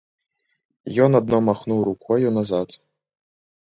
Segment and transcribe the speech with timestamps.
[1.05, 2.69] Ён адно махнуў рукою назад.